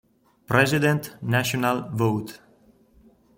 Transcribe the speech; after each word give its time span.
President 0.47 1.13
National 1.21 1.87
Vote. 1.93 2.39